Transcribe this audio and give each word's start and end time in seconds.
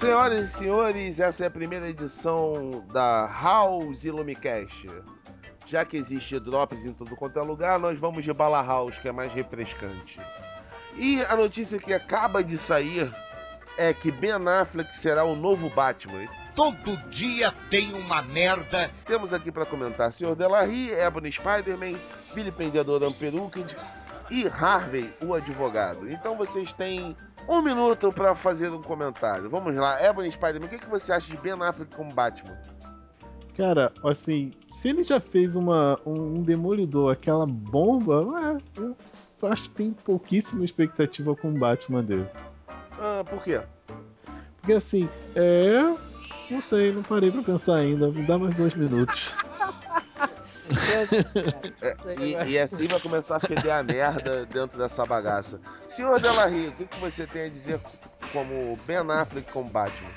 Senhoras 0.00 0.38
e 0.38 0.48
senhores, 0.48 1.20
essa 1.20 1.44
é 1.44 1.46
a 1.46 1.50
primeira 1.50 1.86
edição 1.86 2.82
da 2.90 3.30
House 3.30 4.02
Illumicast. 4.02 4.88
Já 5.66 5.84
que 5.84 5.94
existe 5.98 6.40
drops 6.40 6.86
em 6.86 6.92
tudo 6.94 7.14
quanto 7.14 7.38
é 7.38 7.42
lugar, 7.42 7.78
nós 7.78 8.00
vamos 8.00 8.24
de 8.24 8.32
Bala 8.32 8.62
House, 8.62 8.96
que 8.96 9.08
é 9.08 9.12
mais 9.12 9.30
refrescante. 9.34 10.18
E 10.96 11.22
a 11.24 11.36
notícia 11.36 11.78
que 11.78 11.92
acaba 11.92 12.42
de 12.42 12.56
sair 12.56 13.14
é 13.76 13.92
que 13.92 14.10
Ben 14.10 14.32
Affleck 14.48 14.96
será 14.96 15.24
o 15.24 15.36
novo 15.36 15.68
Batman. 15.68 16.26
Todo 16.56 16.96
dia 17.10 17.52
tem 17.68 17.92
uma 17.92 18.22
merda. 18.22 18.90
Temos 19.04 19.34
aqui 19.34 19.52
para 19.52 19.66
comentar 19.66 20.10
Sr. 20.10 20.34
Delarry, 20.34 20.92
Ebony 20.92 21.30
Spider-Man, 21.30 22.00
Vilipendiador 22.34 23.02
Amperukid 23.02 23.76
e 24.30 24.48
Harvey, 24.48 25.12
o 25.20 25.34
advogado. 25.34 26.10
Então 26.10 26.38
vocês 26.38 26.72
têm 26.72 27.14
um 27.48 27.62
minuto 27.62 28.12
para 28.12 28.34
fazer 28.34 28.70
um 28.70 28.82
comentário. 28.82 29.48
Vamos 29.50 29.74
lá, 29.74 30.02
Ebony 30.02 30.30
Spider-Man, 30.30 30.66
o 30.66 30.68
que, 30.68 30.78
que 30.78 30.88
você 30.88 31.12
acha 31.12 31.30
de 31.30 31.36
Ben 31.38 31.52
Affleck 31.52 31.94
como 31.94 32.12
Batman? 32.12 32.58
Cara, 33.56 33.92
assim, 34.04 34.52
se 34.80 34.88
ele 34.88 35.02
já 35.02 35.20
fez 35.20 35.56
uma, 35.56 35.98
um 36.06 36.42
Demolidor, 36.42 37.12
aquela 37.12 37.46
bomba, 37.46 38.58
é, 38.78 38.80
eu 38.80 38.96
acho 39.42 39.64
que 39.64 39.76
tem 39.76 39.92
pouquíssima 39.92 40.64
expectativa 40.64 41.34
com 41.34 41.48
um 41.48 41.58
Batman 41.58 42.02
desse. 42.02 42.38
Ah, 42.98 43.24
por 43.28 43.42
quê? 43.42 43.60
Porque 44.60 44.72
assim, 44.72 45.08
é. 45.34 45.94
Não 46.50 46.60
sei, 46.60 46.92
não 46.92 47.02
parei 47.02 47.30
pra 47.30 47.42
pensar 47.42 47.76
ainda. 47.76 48.08
Me 48.08 48.26
dá 48.26 48.36
mais 48.36 48.54
dois 48.56 48.74
minutos. 48.74 49.32
É, 51.82 52.46
e, 52.46 52.52
e, 52.52 52.58
assim 52.58 52.86
vai 52.86 53.00
começar 53.00 53.36
a 53.36 53.40
feder 53.40 53.72
a 53.72 53.82
merda 53.82 54.44
dentro 54.46 54.78
dessa 54.78 55.06
bagaça. 55.06 55.60
Senhor 55.86 56.20
Delarry, 56.20 56.68
o 56.68 56.72
que, 56.72 56.86
que 56.86 57.00
você 57.00 57.26
tem 57.26 57.46
a 57.46 57.48
dizer 57.48 57.80
como 58.32 58.78
Ben 58.86 58.98
Affleck 58.98 59.50
como 59.50 59.70
Batman? 59.70 60.10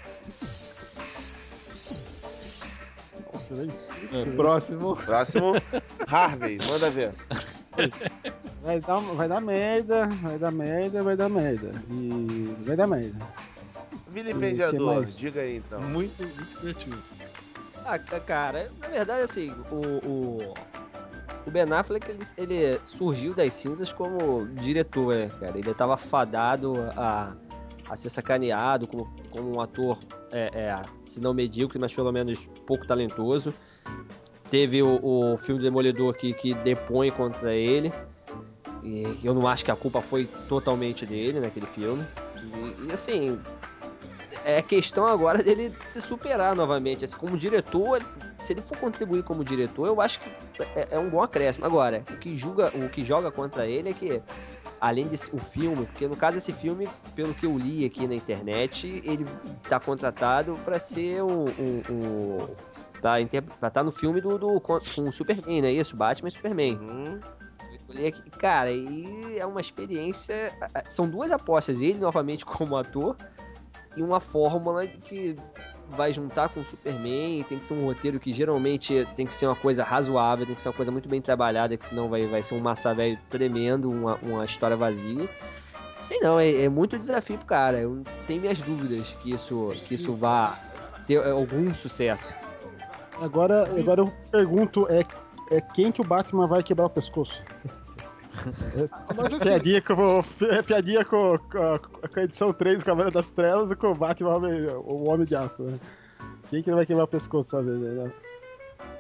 É, 4.12 4.36
próximo. 4.36 4.96
Próximo. 4.96 5.54
Harvey, 6.08 6.59
manda 6.68 6.90
ver. 6.90 7.14
Vai 8.62 8.80
dar, 8.80 9.00
vai 9.00 9.28
dar 9.28 9.42
merda, 9.42 10.08
vai 10.08 10.38
dar 10.38 10.52
merda, 10.52 11.04
vai 11.04 11.16
dar 11.16 11.30
merda. 11.30 11.72
E 11.90 12.56
vai 12.66 12.76
dar 12.76 12.88
merda. 12.88 13.26
Vilipendiador, 14.08 15.06
diga 15.06 15.42
aí 15.42 15.58
então. 15.58 15.81
Muito, 15.81 16.22
muito 16.22 16.59
criativo. 16.59 17.12
Ah, 17.86 18.00
cara, 18.00 18.72
na 18.81 18.88
verdade, 18.88 19.23
assim, 19.23 19.52
o, 19.72 20.08
o, 20.08 20.53
o 21.45 21.52
Ben 21.52 21.72
Affleck, 21.73 22.09
ele, 22.09 22.23
ele 22.38 22.81
surgiu 22.86 23.34
das 23.34 23.53
cinzas 23.53 23.92
como 23.92 24.48
diretor, 24.62 25.16
né, 25.16 25.30
cara? 25.40 25.58
Ele 25.58 25.70
estava 25.70 25.98
fadado 25.98 26.73
a, 26.95 27.34
a 27.90 27.95
ser 27.95 28.09
sacaneado 28.09 28.88
como, 28.88 29.14
como 29.30 29.58
um 29.58 29.62
ator, 29.62 29.98
é, 30.31 30.50
é, 30.53 30.81
se 31.02 31.20
não 31.20 31.34
medíocre, 31.34 31.78
mas 31.80 31.94
pelo 31.94 32.12
menos 32.12 32.48
pouco 32.66 32.88
talentoso. 32.88 33.53
Teve 34.50 34.81
o, 34.81 35.00
o 35.03 35.38
filme 35.38 35.62
Demolidor 35.62 36.14
que, 36.14 36.31
que 36.34 36.53
depõe 36.53 37.12
contra 37.12 37.53
ele. 37.53 37.92
E 38.84 39.20
eu 39.23 39.34
não 39.34 39.47
acho 39.47 39.64
que 39.64 39.72
a 39.72 39.75
culpa 39.75 40.02
foi 40.02 40.25
totalmente 40.47 41.06
dele 41.06 41.40
naquele 41.40 41.66
filme. 41.66 42.06
E, 42.44 42.90
e 42.90 42.92
assim, 42.92 43.40
é 44.44 44.62
questão 44.62 45.06
agora 45.06 45.42
dele 45.42 45.76
se 45.82 46.02
superar 46.02 46.56
novamente. 46.56 47.06
Assim, 47.06 47.16
como 47.16 47.38
diretor, 47.38 47.98
ele, 47.98 48.06
se 48.40 48.54
ele 48.54 48.62
for 48.62 48.78
contribuir 48.78 49.24
como 49.24 49.44
diretor, 49.44 49.88
eu 49.88 50.02
acho 50.02 50.20
que 50.20 50.30
é, 50.76 50.90
é, 50.92 51.00
um 51.00 51.10
bom 51.10 51.22
acréscimo. 51.22 51.66
Agora, 51.66 52.04
o 52.10 52.18
que, 52.18 52.38
julga, 52.38 52.72
o 52.76 52.90
que 52.90 53.04
joga 53.04 53.32
contra 53.32 53.66
ele 53.66 53.90
é 53.90 53.94
que, 53.94 54.22
além 54.80 55.08
desse 55.08 55.34
o 55.34 55.38
filme, 55.38 55.86
porque 55.86 56.08
no 56.08 56.16
caso 56.16 56.38
esse 56.38 56.52
filme, 56.52 56.88
pelo 57.16 57.34
que 57.34 57.46
eu 57.46 57.58
li 57.58 57.86
aqui 57.86 58.08
na 58.08 58.16
internet, 58.16 59.02
ele 59.06 59.26
tá 59.68 59.80
contratado 59.80 60.56
para 60.66 60.78
ser 60.80 61.24
um. 61.24 61.46
um, 61.46 61.82
um 61.90 62.48
pra 63.02 63.20
estar 63.20 63.70
tá 63.70 63.84
no 63.84 63.92
filme 63.92 64.22
do, 64.22 64.38
do, 64.38 64.62
com 64.62 64.80
o 64.98 65.12
Superman, 65.12 65.62
não 65.62 65.68
é 65.68 65.74
isso? 65.74 65.94
Batman 65.94 66.30
e 66.30 66.32
Superman. 66.32 66.78
Uhum. 66.78 67.20
Cara, 68.40 68.72
e 68.72 69.38
é 69.38 69.46
uma 69.46 69.59
experiência. 69.59 70.53
São 70.88 71.08
duas 71.08 71.32
apostas. 71.32 71.82
Ele 71.82 72.00
novamente 72.00 72.46
como 72.46 72.78
ator 72.78 73.18
e 73.96 74.02
uma 74.02 74.20
fórmula 74.20 74.86
que 74.88 75.36
vai 75.90 76.12
juntar 76.12 76.50
com 76.50 76.62
o 76.62 76.66
Superman, 76.66 77.44
tem 77.44 77.59
que 77.59 77.68
ser 77.68 77.74
um 77.74 77.86
roteiro 77.86 78.20
que 78.20 78.34
geralmente 78.34 79.08
tem 79.16 79.26
que 79.26 79.34
ser 79.34 79.46
uma 79.46 79.56
coisa 79.56 79.84
razoável, 79.84 80.46
tem 80.46 80.56
que 80.56 80.62
ser 80.62 80.70
uma 80.70 80.74
coisa 80.74 80.92
muito 80.92 81.08
bem 81.08 81.22
trabalhada, 81.22 81.78
que 81.78 81.86
senão 81.86 82.09
vai, 82.09 82.26
vai 82.26 82.42
ser 82.42 82.56
um 82.56 82.59
massa 82.59 82.94
velho 82.94 83.18
tremendo, 83.30 83.90
uma, 83.90 84.16
uma 84.16 84.46
história 84.46 84.76
vazia. 84.76 85.28
Sei 85.98 86.20
não, 86.20 86.40
é, 86.40 86.64
é, 86.64 86.70
muito 86.70 86.98
desafio 86.98 87.38
pro 87.38 87.46
cara. 87.46 87.80
Eu 87.80 88.03
tenho 88.28 88.42
minhas 88.42 88.62
dúvidas 88.62 89.16
que 89.22 89.34
isso, 89.34 89.72
que 89.84 89.96
isso 89.96 90.16
vá 90.16 90.59
ter 91.06 91.24
algum 91.26 91.74
sucesso. 91.74 92.34
Agora, 93.22 93.70
agora 93.80 94.02
eu 94.02 94.14
pergunto, 94.32 94.88
é, 94.90 95.06
é 95.52 95.62
quem 95.62 95.92
que 95.92 96.02
o 96.02 96.03
Batman 96.03 96.48
vai 96.48 96.64
quebrar 96.64 96.88
o 96.88 96.90
pescoço? 96.90 97.42
Mas, 99.16 99.26
assim... 99.28 99.40
Piadinha, 99.40 99.82
com, 99.82 100.24
piadinha 100.66 101.06
com, 101.06 101.38
com, 101.38 101.80
com, 102.10 102.20
a 102.20 102.24
edição 102.24 102.54
3 102.54 102.80
do 102.80 102.86
Cavaleiro 102.86 103.14
das 103.14 103.30
Trevas 103.30 103.72
e 103.72 103.76
com 103.76 103.92
o 103.92 103.96
Batman, 103.96 104.38
o 104.86 105.10
Homem 105.10 105.26
de 105.26 105.36
Aço. 105.36 105.64
Né? 105.64 105.80
Quem 106.50 106.62
que 106.64 106.72
vai 106.72 106.86
quebrar 106.86 107.06
o 107.06 107.08
pescoço 107.08 107.50
dessa 107.50 107.64
vez? 107.64 107.80
Né? 107.80 108.12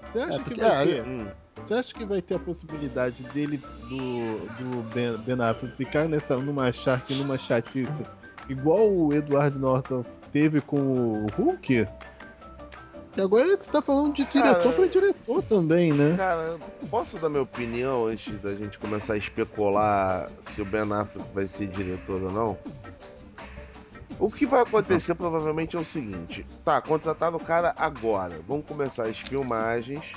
Você 0.05 0.19
acha, 0.19 0.35
é, 0.35 0.43
que 0.43 0.59
vai 0.59 0.85
ter, 0.85 1.03
hum. 1.03 1.27
você 1.55 1.73
acha 1.73 1.93
que 1.93 2.05
vai 2.05 2.21
ter 2.21 2.35
a 2.35 2.39
possibilidade 2.39 3.23
dele, 3.23 3.57
do, 3.57 4.47
do 4.57 4.83
Ben, 4.93 5.17
ben 5.17 5.41
Affleck, 5.41 5.75
ficar 5.75 6.07
nessa, 6.07 6.37
numa 6.37 6.71
Shark, 6.71 7.13
numa 7.15 7.37
chatice, 7.37 8.05
igual 8.47 8.91
o 8.91 9.13
Edward 9.13 9.57
Norton 9.57 10.05
teve 10.31 10.61
com 10.61 10.77
o 10.77 11.27
Hulk? 11.35 11.87
E 13.15 13.21
agora 13.21 13.55
você 13.55 13.71
tá 13.71 13.81
falando 13.81 14.13
de 14.13 14.25
diretor 14.25 14.63
cara, 14.63 14.73
pra 14.73 14.87
diretor 14.87 15.43
também, 15.43 15.93
né? 15.93 16.15
Cara, 16.17 16.57
posso 16.89 17.19
dar 17.19 17.29
minha 17.29 17.43
opinião 17.43 18.07
antes 18.07 18.41
da 18.41 18.55
gente 18.55 18.79
começar 18.79 19.13
a 19.13 19.17
especular 19.17 20.31
se 20.39 20.61
o 20.61 20.65
Ben 20.65 20.91
Affleck 20.91 21.29
vai 21.33 21.45
ser 21.45 21.67
diretor 21.67 22.23
ou 22.23 22.31
não? 22.31 22.57
O 24.19 24.31
que 24.31 24.45
vai 24.45 24.61
acontecer 24.61 25.13
provavelmente 25.13 25.75
é 25.75 25.79
o 25.79 25.85
seguinte: 25.85 26.45
tá, 26.63 26.81
contratado 26.81 27.37
o 27.37 27.39
cara 27.39 27.73
agora, 27.77 28.39
vamos 28.47 28.65
começar 28.65 29.05
as 29.05 29.19
filmagens. 29.19 30.13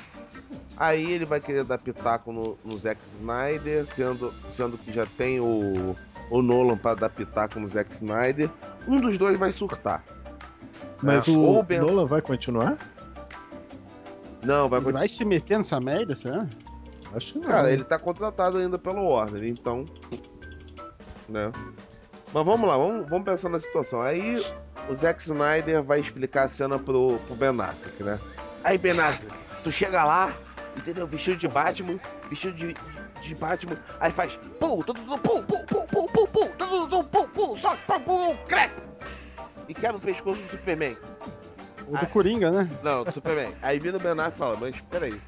Aí 0.76 1.12
ele 1.12 1.24
vai 1.24 1.40
querer 1.40 1.64
dar 1.64 1.78
pitaco 1.78 2.32
no, 2.32 2.58
no 2.64 2.78
Zack 2.78 3.04
Snyder, 3.04 3.86
sendo, 3.86 4.32
sendo 4.46 4.76
que 4.76 4.92
já 4.92 5.06
tem 5.06 5.40
o, 5.40 5.96
o 6.30 6.42
Nolan 6.42 6.76
para 6.76 6.94
dar 6.94 7.10
pitaco 7.10 7.58
no 7.58 7.68
Zack 7.68 7.92
Snyder. 7.92 8.50
Um 8.86 9.00
dos 9.00 9.16
dois 9.16 9.38
vai 9.38 9.52
surtar. 9.52 10.04
Mas 11.02 11.28
é, 11.28 11.30
o 11.30 11.62
ben... 11.62 11.80
Nolan 11.80 12.06
vai 12.06 12.22
continuar? 12.22 12.78
Não, 14.42 14.68
vai 14.68 14.80
continuar. 14.80 15.00
vai 15.00 15.08
se 15.08 15.24
meter 15.24 15.58
nessa 15.58 15.80
merda, 15.80 16.16
será? 16.16 16.46
Acho 17.14 17.34
que 17.34 17.38
não. 17.38 17.48
Cara, 17.48 17.72
ele 17.72 17.84
tá 17.84 17.98
contratado 17.98 18.58
ainda 18.58 18.78
pelo 18.78 19.08
Warner, 19.08 19.44
então. 19.44 19.84
Né? 21.28 21.52
Mas 22.32 22.44
vamos 22.44 22.68
lá, 22.68 22.76
vamos, 22.76 23.08
vamos 23.08 23.24
pensar 23.24 23.48
na 23.48 23.58
situação. 23.58 24.00
Aí 24.00 24.44
o 24.88 24.94
Zack 24.94 25.20
Snyder 25.20 25.82
vai 25.82 26.00
explicar 26.00 26.44
a 26.44 26.48
cena 26.48 26.78
pro, 26.78 27.18
pro 27.26 27.34
Ben 27.34 27.48
Affleck, 27.60 28.02
né? 28.02 28.20
Aí, 28.64 28.78
Ben 28.78 28.98
Affleck, 28.98 29.34
tu 29.62 29.70
chega 29.70 30.04
lá, 30.04 30.36
entendeu? 30.76 31.06
Vestido 31.06 31.36
de 31.36 31.48
Batman, 31.48 31.98
vestido 32.28 32.54
de, 32.56 32.76
de, 33.20 33.34
Batman, 33.34 33.78
aí 34.00 34.10
faz 34.10 34.38
pum, 34.60 34.82
tudo, 34.82 35.00
pum, 35.00 35.18
pum, 35.18 35.42
pum, 35.42 35.66
pum, 35.66 35.86
pum, 35.86 36.06
pum, 36.06 36.26
pum, 36.26 36.48
tudo, 36.58 37.04
pum, 37.04 37.28
pum, 37.28 37.56
só 37.56 37.76
pum, 37.86 38.00
pum, 38.00 38.36
crepe 38.46 38.86
e 39.68 39.74
quebra 39.74 39.96
o 39.96 40.00
pescoço 40.00 40.40
do 40.42 40.50
Superman. 40.50 40.96
O 41.88 41.96
do 41.96 42.06
Coringa, 42.08 42.50
né? 42.50 42.68
Não, 42.82 43.04
do 43.04 43.12
Superman. 43.12 43.52
Aí 43.62 43.78
vira 43.78 43.96
o 43.96 44.00
Ben 44.00 44.12
Affleck 44.12 44.34
e 44.34 44.38
fala, 44.38 44.56
mas 44.60 44.80
peraí. 44.90 45.20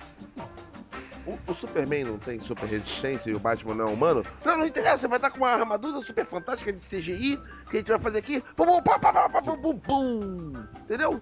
O, 1.27 1.39
o, 1.51 1.55
Superman 1.55 2.05
não 2.05 2.19
tem 2.19 2.41
super 2.41 2.67
resistência 2.67 3.31
e 3.31 3.35
o 3.35 3.39
Batman 3.39 3.75
não 3.75 3.89
é 3.89 3.93
humano? 3.93 4.25
Não, 4.45 4.57
não 4.57 4.67
interessa, 4.67 5.07
vai 5.07 5.19
estar 5.19 5.31
com 5.31 5.39
uma 5.39 5.51
armadura 5.51 6.01
super 6.01 6.25
fantástica 6.25 6.73
de 6.73 6.83
CGI 6.83 7.39
que 7.69 7.77
a 7.77 7.79
gente 7.81 7.89
vai 7.89 7.99
fazer 7.99 8.19
aqui. 8.21 8.43
Pum, 8.57 8.65
pum, 8.65 8.83
pum, 8.83 8.99
pum, 8.99 9.43
pum, 9.43 9.59
pum, 9.59 9.79
pum. 9.79 10.53
Entendeu? 10.81 11.21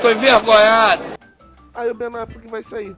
Tô 0.00 0.10
envergonhado. 0.10 1.02
Aí 1.74 1.90
o 1.90 1.94
Ben 1.94 2.08
Affleck 2.14 2.46
vai 2.46 2.62
sair. 2.62 2.96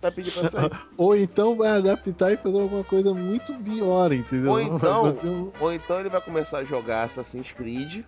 Vai 0.00 0.10
pedir 0.10 0.32
pra 0.32 0.48
sair. 0.48 0.70
ou 0.96 1.16
então 1.16 1.56
vai 1.56 1.70
adaptar 1.70 2.32
e 2.32 2.36
fazer 2.36 2.60
alguma 2.60 2.84
coisa 2.84 3.12
muito 3.12 3.52
pior, 3.54 4.12
entendeu? 4.12 4.52
Ou 4.52 4.60
então, 4.60 5.04
um... 5.24 5.52
ou 5.60 5.72
então 5.72 6.00
ele 6.00 6.08
vai 6.08 6.20
começar 6.20 6.58
a 6.58 6.64
jogar 6.64 7.04
Assassin's 7.04 7.52
Creed 7.52 8.04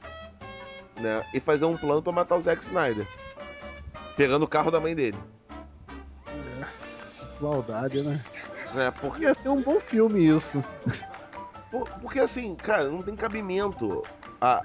né? 1.00 1.24
E 1.34 1.40
fazer 1.40 1.64
um 1.64 1.76
plano 1.76 2.02
para 2.02 2.12
matar 2.12 2.36
o 2.36 2.40
Zack 2.40 2.62
Snyder. 2.62 3.06
Pegando 4.16 4.44
o 4.44 4.48
carro 4.48 4.70
da 4.70 4.80
mãe 4.80 4.94
dele. 4.94 5.18
É, 6.28 6.64
maldade, 7.40 8.02
né? 8.02 8.22
É, 8.74 8.90
porque... 8.90 9.22
Ia 9.22 9.34
ser 9.34 9.48
um 9.48 9.62
bom 9.62 9.80
filme 9.80 10.28
isso. 10.28 10.62
porque 12.00 12.20
assim, 12.20 12.54
cara, 12.54 12.84
não 12.84 13.02
tem 13.02 13.16
cabimento 13.16 14.02
a 14.40 14.62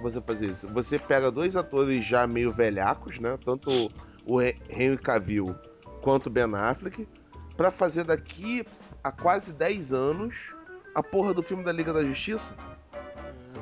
você 0.00 0.20
fazer 0.20 0.50
isso. 0.50 0.68
Você 0.68 0.98
pega 0.98 1.30
dois 1.30 1.56
atores 1.56 2.04
já 2.04 2.26
meio 2.26 2.52
velhacos, 2.52 3.18
né? 3.18 3.36
Tanto 3.44 3.90
o 4.26 4.40
Henry 4.42 4.98
Cavill 4.98 5.54
quanto 6.02 6.26
o 6.26 6.30
Ben 6.30 6.54
Affleck, 6.54 7.08
para 7.56 7.70
fazer 7.70 8.04
daqui 8.04 8.64
a 9.02 9.10
quase 9.10 9.54
10 9.54 9.92
anos 9.92 10.54
a 10.94 11.02
porra 11.02 11.34
do 11.34 11.42
filme 11.42 11.64
da 11.64 11.72
Liga 11.72 11.92
da 11.92 12.04
Justiça. 12.04 12.54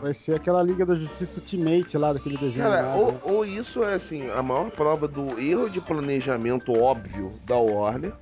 Vai 0.00 0.14
ser 0.14 0.36
aquela 0.36 0.62
Liga 0.62 0.84
da 0.84 0.94
Justiça 0.94 1.40
Ultimate 1.40 1.96
lá 1.96 2.12
daquele 2.12 2.36
desenho. 2.36 2.62
Cara, 2.62 2.94
ou, 2.94 3.12
né? 3.12 3.18
ou, 3.22 3.44
isso 3.44 3.82
é 3.82 3.94
assim, 3.94 4.28
a 4.30 4.42
maior 4.42 4.70
prova 4.70 5.08
do 5.08 5.38
erro 5.38 5.68
de 5.68 5.80
planejamento 5.80 6.72
óbvio 6.72 7.32
da 7.44 7.56
Warner, 7.56 8.12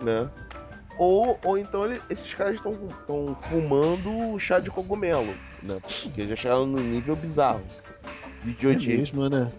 né? 0.00 0.30
Ou, 0.98 1.38
ou 1.44 1.56
então 1.56 1.86
ele, 1.86 2.00
esses 2.10 2.34
caras 2.34 2.54
estão 2.54 2.76
fumando 3.38 4.38
chá 4.38 4.58
de 4.58 4.70
cogumelo, 4.70 5.34
né? 5.62 5.80
Porque 6.02 6.26
já 6.28 6.36
chegaram 6.36 6.66
no 6.66 6.80
nível 6.80 7.16
bizarro 7.16 7.62
de 8.44 8.50
idiotice. 8.50 8.92
É 8.92 8.96
mesmo, 8.96 9.28
né? 9.28 9.52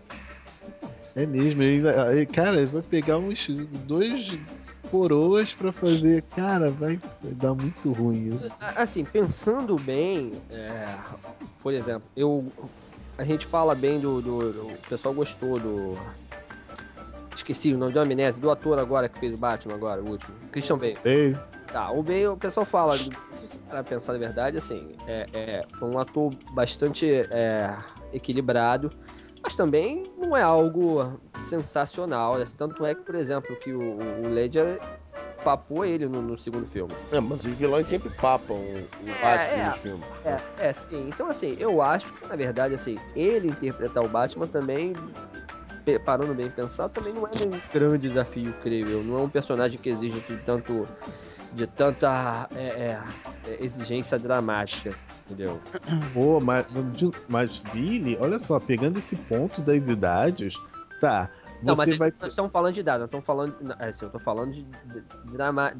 É 1.15 1.25
mesmo. 1.25 1.63
Ele, 1.63 2.25
cara, 2.25 2.57
ele 2.57 2.65
vai 2.65 2.81
pegar 2.81 3.17
uns 3.17 3.47
dois 3.85 4.37
coroas 4.93 5.51
para 5.51 5.71
fazer. 5.71 6.21
Cara, 6.35 6.69
vai, 6.69 6.99
vai, 7.23 7.33
dar 7.33 7.55
muito 7.55 7.91
ruim 7.91 8.29
isso. 8.35 8.51
Assim, 8.75 9.03
pensando 9.03 9.75
bem, 9.79 10.33
é, 10.51 10.95
por 11.63 11.73
exemplo, 11.73 12.03
eu. 12.15 12.45
A 13.17 13.23
gente 13.23 13.45
fala 13.45 13.73
bem 13.73 13.99
do, 13.99 14.21
do, 14.21 14.53
do, 14.53 14.67
O 14.67 14.77
pessoal 14.87 15.15
gostou 15.15 15.59
do. 15.59 15.97
Esqueci 17.35 17.73
o 17.73 17.77
nome 17.77 17.91
do 17.91 17.99
Amnésia, 17.99 18.39
do 18.39 18.51
ator 18.51 18.77
agora 18.77 19.09
que 19.09 19.17
fez 19.17 19.33
o 19.33 19.37
Batman 19.37 19.73
agora, 19.73 20.01
o 20.01 20.09
último. 20.11 20.35
Christian 20.51 20.77
Bale. 20.77 20.97
Bale. 21.03 21.37
Tá, 21.71 21.91
o 21.91 22.03
Bale, 22.03 22.27
o 22.27 22.37
pessoal 22.37 22.63
fala, 22.63 22.95
se 23.31 23.47
você 23.47 23.57
parar 23.67 23.83
pensar 23.83 24.13
na 24.13 24.19
verdade, 24.19 24.57
assim, 24.57 24.95
é, 25.07 25.25
é, 25.33 25.61
foi 25.79 25.89
um 25.89 25.97
ator 25.97 26.31
bastante 26.53 27.11
é, 27.11 27.75
equilibrado, 28.13 28.91
mas 29.43 29.55
também 29.55 30.03
não 30.17 30.35
é 30.35 30.41
algo 30.41 31.19
sensacional. 31.37 32.37
Né? 32.37 32.45
Tanto 32.57 32.85
é 32.85 32.95
que, 32.95 33.01
por 33.01 33.15
exemplo, 33.15 33.55
que 33.57 33.73
o, 33.73 33.99
o 34.23 34.29
Ledger 34.29 34.79
papou 35.43 35.83
ele 35.83 36.07
no, 36.07 36.21
no, 36.21 36.37
segundo 36.37 36.65
filme. 36.65 36.93
É, 37.11 37.19
mas 37.19 37.43
os 37.43 37.53
vilões 37.57 37.85
sempre 37.85 38.09
papam 38.09 38.55
o, 38.55 38.77
é, 38.77 39.21
Batman 39.21 39.63
é, 39.63 39.69
no 39.69 39.75
filme. 39.75 40.03
É, 40.23 40.39
é, 40.69 40.73
sim. 40.73 41.09
Então, 41.09 41.29
assim, 41.29 41.57
eu 41.59 41.81
acho 41.81 42.13
que, 42.13 42.25
na 42.25 42.37
verdade, 42.37 42.73
assim, 42.73 42.97
ele 43.13 43.49
interpretar 43.49 44.03
o 44.03 44.07
Batman 44.07 44.47
também, 44.47 44.93
parando 46.05 46.33
bem 46.33 46.49
pensar, 46.49 46.87
também 46.87 47.13
não 47.13 47.23
é 47.23 47.29
um 47.29 47.61
grande 47.73 48.07
desafio, 48.07 48.53
creio 48.61 48.87
eu. 48.87 49.03
Não 49.03 49.19
é 49.19 49.21
um 49.23 49.29
personagem 49.29 49.77
que 49.77 49.89
exige 49.89 50.23
tanto 50.45 50.87
de 51.53 51.67
tanta 51.67 52.47
é, 52.55 52.97
é, 53.47 53.57
exigência 53.59 54.17
dramática, 54.17 54.95
entendeu? 55.25 55.59
Pô, 56.13 56.39
mas, 56.39 56.67
mas 57.27 57.59
Billy, 57.71 58.17
olha 58.19 58.39
só, 58.39 58.59
pegando 58.59 58.99
esse 58.99 59.15
ponto 59.15 59.61
das 59.61 59.87
idades, 59.87 60.55
tá. 60.99 61.29
Não, 61.63 61.75
mas 61.75 61.97
vai... 61.97 62.13
nós 62.19 62.33
estamos 62.33 62.51
falando 62.51 62.73
de 62.73 62.81
idade, 62.81 62.99
não 62.99 63.05
estamos 63.05 63.25
falando. 63.25 63.55
É, 63.79 63.87
assim, 63.87 64.03
eu 64.03 64.07
estou 64.07 64.19
falando 64.19 64.51
de, 64.51 64.65
drama, 65.31 65.73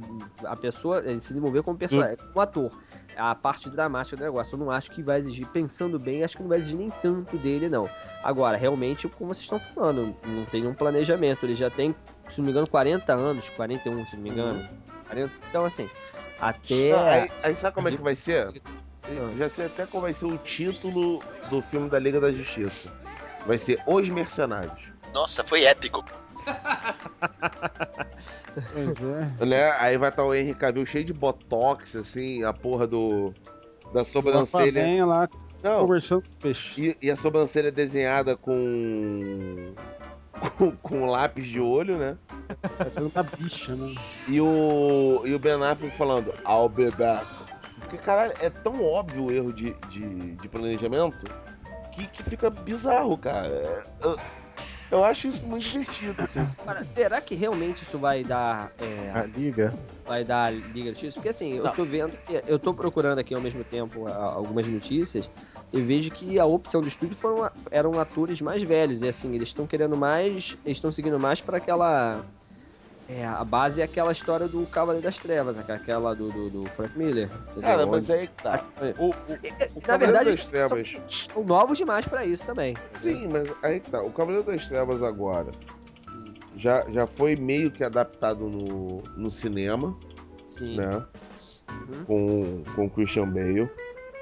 a 0.46 0.56
pessoa 0.56 1.02
se 1.04 1.28
desenvolver 1.28 1.62
como 1.62 1.78
personagem, 1.78 2.18
como 2.18 2.40
ator. 2.40 2.72
A 3.18 3.36
parte 3.36 3.70
dramática 3.70 4.16
do 4.16 4.24
negócio. 4.24 4.56
Eu 4.56 4.60
não 4.60 4.72
acho 4.72 4.90
que 4.90 5.04
vai 5.04 5.20
exigir, 5.20 5.46
pensando 5.48 6.00
bem, 6.00 6.24
acho 6.24 6.38
que 6.38 6.42
não 6.42 6.50
vai 6.50 6.58
exigir 6.58 6.80
nem 6.80 6.90
tanto 7.02 7.38
dele, 7.38 7.70
não. 7.70 7.88
Agora, 8.24 8.58
realmente, 8.58 9.08
como 9.08 9.34
vocês 9.34 9.44
estão 9.44 9.60
falando, 9.60 10.16
não 10.26 10.46
tem 10.46 10.66
um 10.66 10.74
planejamento. 10.74 11.46
Ele 11.46 11.54
já 11.54 11.70
tem, 11.70 11.94
se 12.28 12.40
não 12.40 12.46
me 12.46 12.52
engano, 12.52 12.68
40 12.68 13.14
anos, 13.14 13.50
41, 13.50 14.06
se 14.06 14.16
não 14.16 14.24
me 14.24 14.30
engano. 14.30 14.60
Uhum. 14.60 14.93
Então, 15.50 15.66
assim, 15.66 15.90
até. 16.40 16.90
Não, 16.90 17.08
aí, 17.08 17.32
aí, 17.44 17.56
sabe 17.56 17.76
como 17.76 17.88
é 17.88 17.92
que 17.92 18.02
vai 18.02 18.16
ser? 18.16 18.62
Eu 19.08 19.38
já 19.38 19.50
sei 19.50 19.66
até 19.66 19.86
qual 19.86 20.02
vai 20.02 20.14
ser 20.14 20.26
o 20.26 20.38
título 20.38 21.22
do 21.50 21.62
filme 21.62 21.90
da 21.90 22.00
Liga 22.00 22.20
da 22.20 22.32
Justiça. 22.32 22.92
Vai 23.46 23.58
ser 23.58 23.82
Os 23.86 24.08
Mercenários. 24.10 24.94
Nossa, 25.14 25.44
foi 25.44 25.64
épico. 25.64 26.04
é. 29.40 29.46
né? 29.46 29.72
Aí 29.80 29.98
vai 29.98 30.10
estar 30.10 30.24
o 30.24 30.34
Henry 30.34 30.56
Cavill 30.56 30.86
cheio 30.86 31.06
de 31.06 31.14
botox, 31.14 31.96
assim, 31.96 32.44
a 32.44 32.54
porra 32.54 32.88
do. 32.88 33.34
Da 33.94 34.04
sobrancelha. 34.04 35.06
lá 35.06 35.30
Não. 35.62 35.82
conversando 35.82 36.24
com 36.24 36.36
peixe. 36.42 36.74
E, 36.78 36.98
e, 37.08 37.12
a 37.12 37.16
sobrancelha 37.16 37.72
desenhada 37.72 38.36
com. 38.36 39.74
com, 40.58 40.72
com 40.78 41.06
lápis 41.06 41.46
de 41.46 41.60
olho, 41.60 41.98
né? 41.98 42.18
Tá 43.14 43.24
bicha, 43.24 43.76
né? 43.76 43.94
E 44.28 44.40
o, 44.40 45.22
e 45.26 45.34
o 45.34 45.40
Ben 45.40 45.62
Affleck 45.64 45.96
falando, 45.96 46.34
I'll 46.48 46.70
be 46.70 46.92
back. 46.92 47.26
Porque, 47.80 47.98
caralho, 47.98 48.34
é 48.40 48.50
tão 48.50 48.84
óbvio 48.84 49.26
o 49.26 49.32
erro 49.32 49.54
de, 49.54 49.74
de, 49.90 50.36
de 50.36 50.50
planejamento 50.50 51.26
que, 51.92 52.08
que 52.08 52.24
fica 52.24 52.50
bizarro, 52.50 53.18
cara. 53.18 53.86
Eu, 54.02 54.18
eu 54.92 55.04
acho 55.04 55.28
isso 55.28 55.46
muito 55.46 55.64
divertido, 55.64 56.22
assim. 56.22 56.48
Agora, 56.62 56.86
será 56.86 57.20
que 57.20 57.36
realmente 57.36 57.84
isso 57.84 58.00
vai 58.00 58.24
dar. 58.24 58.72
É, 58.80 59.12
a 59.14 59.26
liga? 59.26 59.74
Vai 60.06 60.24
dar 60.24 60.46
a 60.46 60.52
Liga 60.52 60.94
X? 60.94 61.14
Porque 61.16 61.30
assim, 61.30 61.54
eu 61.54 61.64
Não. 61.64 61.74
tô 61.74 61.86
vendo. 61.86 62.18
Eu 62.46 62.60
tô 62.60 62.74
procurando 62.74 63.20
aqui 63.20 63.34
ao 63.34 63.42
mesmo 63.42 63.64
tempo 63.64 64.08
algumas 64.08 64.68
notícias 64.68 65.30
e 65.74 65.82
vejo 65.82 66.12
que 66.12 66.40
a 66.40 66.46
opção 66.46 66.82
do 66.82 66.88
estúdio 66.88 67.16
foram, 67.18 67.50
eram 67.72 68.00
atores 68.00 68.40
mais 68.40 68.64
velhos. 68.64 69.02
E 69.02 69.08
assim, 69.08 69.34
eles 69.36 69.50
estão 69.50 69.68
querendo 69.68 69.98
mais. 69.98 70.56
Eles 70.64 70.78
estão 70.78 70.92
seguindo 70.92 71.20
mais 71.20 71.42
para 71.42 71.58
aquela 71.58 72.24
é, 73.08 73.26
a 73.26 73.44
base 73.44 73.82
é 73.82 73.84
aquela 73.84 74.12
história 74.12 74.48
do 74.48 74.66
Cavaleiro 74.66 75.04
das 75.04 75.18
Trevas, 75.18 75.58
aquela 75.58 76.16
do, 76.16 76.32
do, 76.32 76.50
do 76.50 76.68
Frank 76.70 76.98
Miller. 76.98 77.30
Cara, 77.60 77.86
mas 77.86 78.10
aí 78.10 78.28
que 78.28 78.42
tá. 78.42 78.64
O, 78.98 79.10
o, 79.10 79.12
o 79.12 79.88
Na 79.88 79.98
verdade, 79.98 80.32
das 80.32 80.46
Trevas. 80.46 80.90
São, 80.90 81.30
são 81.34 81.44
novos 81.44 81.78
demais 81.78 82.08
para 82.08 82.26
isso 82.26 82.46
também. 82.46 82.78
Sim, 82.92 83.28
mas 83.28 83.54
aí 83.62 83.82
que 83.82 83.92
tá. 83.92 84.02
O 84.02 84.12
Cavaleiro 84.12 84.46
das 84.46 84.70
Trevas 84.70 85.04
agora 85.04 85.52
já, 86.56 86.90
já 86.92 87.06
foi 87.06 87.36
meio 87.36 87.70
que 87.70 87.84
adaptado 87.84 88.48
no, 88.48 89.04
no 89.18 89.30
cinema. 89.30 89.98
Sim. 90.48 90.78
Né? 90.78 91.06
Uhum. 91.70 92.06
Com, 92.06 92.64
com 92.76 92.90
Christian 92.90 93.28
Bale. 93.28 93.70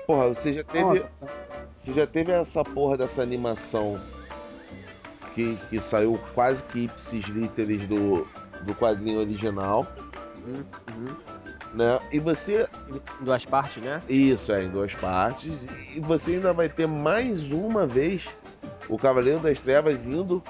Porra, 0.07 0.27
você 0.27 0.53
já 0.53 0.63
teve. 0.63 1.05
Você 1.75 1.93
já 1.93 2.05
teve 2.05 2.31
essa 2.31 2.63
porra 2.63 2.97
dessa 2.97 3.23
animação 3.23 3.99
que, 5.33 5.55
que 5.69 5.79
saiu 5.79 6.19
quase 6.33 6.63
que 6.63 6.83
ipsis 6.83 7.25
literis 7.25 7.87
do, 7.87 8.27
do 8.61 8.75
quadrinho 8.75 9.19
original. 9.19 9.87
Uhum. 10.45 11.15
Né? 11.73 11.99
E 12.11 12.19
você. 12.19 12.67
Em 13.19 13.23
duas 13.23 13.45
partes, 13.45 13.81
né? 13.83 14.01
Isso, 14.09 14.51
é, 14.51 14.63
em 14.63 14.69
duas 14.69 14.93
partes. 14.93 15.67
E 15.95 15.99
você 15.99 16.33
ainda 16.33 16.53
vai 16.53 16.67
ter 16.67 16.87
mais 16.87 17.51
uma 17.51 17.87
vez 17.87 18.27
o 18.89 18.97
Cavaleiro 18.97 19.39
das 19.39 19.59
Trevas 19.59 20.07
indo 20.07 20.43